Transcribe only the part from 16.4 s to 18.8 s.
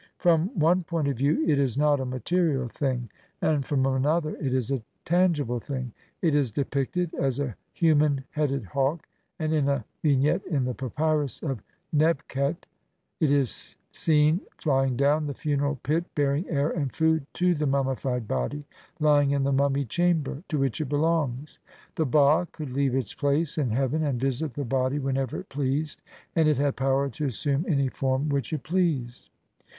air and food to the mummified body,